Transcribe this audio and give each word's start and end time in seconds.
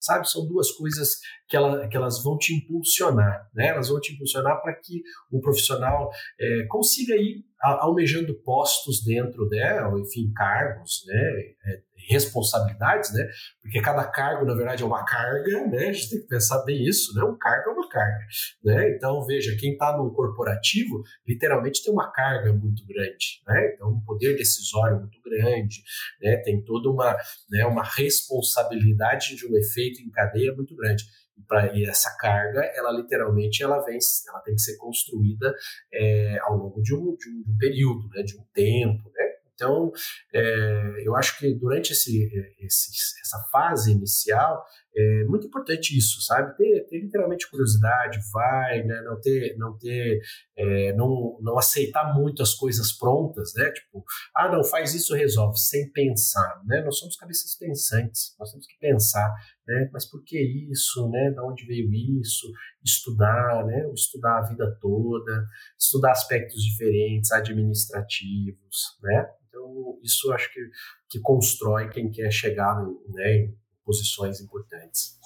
sabe? 0.00 0.28
São 0.28 0.46
duas 0.46 0.70
coisas 0.72 1.18
que, 1.48 1.56
ela, 1.56 1.88
que 1.88 1.96
elas 1.96 2.22
vão 2.22 2.36
te 2.38 2.54
impulsionar, 2.54 3.48
né? 3.54 3.68
Elas 3.68 3.88
vão 3.88 4.00
te 4.00 4.12
impulsionar 4.12 4.60
para 4.62 4.74
que 4.74 5.02
o 5.30 5.40
profissional 5.40 6.10
é, 6.40 6.66
consiga 6.68 7.14
ir 7.16 7.44
almejando 7.60 8.34
postos 8.42 9.02
dentro, 9.04 9.48
né? 9.48 9.80
Enfim, 9.98 10.32
cargos, 10.34 11.04
né? 11.06 11.20
É, 11.66 11.82
responsabilidades, 12.08 13.12
né? 13.12 13.28
Porque 13.62 13.80
cada 13.80 14.04
cargo, 14.04 14.44
na 14.44 14.54
verdade, 14.54 14.82
é 14.82 14.86
uma 14.86 15.04
carga, 15.04 15.66
né? 15.66 15.88
A 15.88 15.92
gente 15.92 16.10
tem 16.10 16.20
que 16.20 16.26
pensar 16.26 16.64
bem 16.64 16.82
isso, 16.84 17.14
né? 17.14 17.22
Um 17.24 17.36
cargo 17.36 17.70
é 17.70 17.72
uma 17.72 17.88
carga, 17.88 18.26
né? 18.64 18.90
Então, 18.96 19.24
veja, 19.26 19.56
quem 19.58 19.72
está 19.72 19.96
no 19.96 20.12
corporativo, 20.12 21.02
literalmente 21.26 21.82
tem 21.82 21.92
uma 21.92 22.10
carga 22.10 22.52
muito 22.52 22.84
grande, 22.86 23.42
né? 23.46 23.72
Então, 23.74 23.90
um 23.90 24.00
poder 24.00 24.36
decisório 24.36 24.98
muito 24.98 25.18
grande, 25.22 25.82
né? 26.22 26.36
Tem 26.38 26.62
toda 26.64 26.90
uma, 26.90 27.16
né, 27.50 27.66
uma 27.66 27.84
responsabilidade 27.84 29.36
de 29.36 29.46
um 29.46 29.56
efeito 29.56 30.00
em 30.00 30.10
cadeia 30.10 30.54
muito 30.54 30.74
grande. 30.74 31.04
E, 31.74 31.84
essa 31.88 32.14
carga, 32.18 32.60
ela 32.74 32.90
literalmente 32.90 33.62
ela 33.62 33.80
vem, 33.84 33.98
ela 34.28 34.40
tem 34.40 34.54
que 34.54 34.60
ser 34.60 34.76
construída 34.76 35.54
é, 35.92 36.38
ao 36.42 36.56
longo 36.56 36.82
de 36.82 36.94
um, 36.94 37.16
de 37.16 37.30
um, 37.30 37.56
período, 37.58 38.08
né, 38.08 38.22
de 38.22 38.36
um 38.36 38.44
tempo, 38.52 39.10
né? 39.14 39.17
Então, 39.58 39.90
é, 40.32 41.02
eu 41.04 41.16
acho 41.16 41.36
que 41.36 41.52
durante 41.52 41.92
esse, 41.92 42.30
esse, 42.60 42.90
essa 43.20 43.42
fase 43.50 43.90
inicial 43.90 44.64
é 44.96 45.24
muito 45.24 45.46
importante 45.46 45.96
isso, 45.96 46.20
sabe? 46.22 46.56
Ter, 46.56 46.86
ter 46.88 47.00
literalmente 47.00 47.48
curiosidade, 47.50 48.18
vai, 48.32 48.82
né? 48.84 49.00
Não 49.02 49.20
ter, 49.20 49.56
não 49.56 49.76
ter, 49.78 50.20
é, 50.56 50.92
não, 50.94 51.38
não 51.40 51.58
aceitar 51.58 52.14
muito 52.14 52.42
as 52.42 52.54
coisas 52.54 52.92
prontas, 52.92 53.52
né? 53.54 53.70
Tipo, 53.70 54.04
ah, 54.34 54.50
não, 54.50 54.64
faz 54.64 54.94
isso, 54.94 55.14
resolve, 55.14 55.58
sem 55.58 55.90
pensar, 55.92 56.62
né? 56.64 56.80
Nós 56.82 56.98
somos 56.98 57.16
cabeças 57.16 57.56
pensantes, 57.56 58.34
nós 58.38 58.50
temos 58.50 58.66
que 58.66 58.78
pensar, 58.80 59.32
né? 59.66 59.88
Mas 59.92 60.04
por 60.04 60.22
que 60.24 60.40
isso, 60.70 61.08
né? 61.10 61.30
De 61.30 61.40
onde 61.40 61.66
veio 61.66 61.92
isso? 62.20 62.50
Estudar, 62.84 63.64
né? 63.66 63.88
Estudar 63.94 64.38
a 64.38 64.48
vida 64.48 64.78
toda, 64.80 65.46
estudar 65.78 66.12
aspectos 66.12 66.62
diferentes, 66.62 67.30
administrativos, 67.30 68.98
né? 69.02 69.28
Isso 70.02 70.32
acho 70.32 70.52
que, 70.52 70.60
que 71.08 71.20
constrói 71.20 71.88
quem 71.88 72.10
quer 72.10 72.30
chegar 72.30 72.76
né, 73.08 73.34
em 73.36 73.58
posições 73.84 74.40
importantes. 74.40 75.16